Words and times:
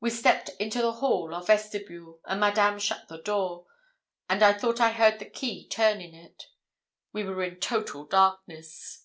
We 0.00 0.08
stepped 0.08 0.48
into 0.58 0.80
the 0.80 0.92
hall 0.92 1.34
or 1.34 1.42
vestibule, 1.42 2.22
and 2.24 2.40
Madame 2.40 2.78
shut 2.78 3.06
the 3.08 3.18
door, 3.20 3.66
and 4.26 4.42
I 4.42 4.54
thought 4.54 4.80
I 4.80 4.92
heard 4.92 5.18
the 5.18 5.28
key 5.28 5.68
turn 5.68 6.00
in 6.00 6.14
it. 6.14 6.44
We 7.12 7.24
were 7.24 7.44
in 7.44 7.60
total 7.60 8.06
darkness. 8.06 9.04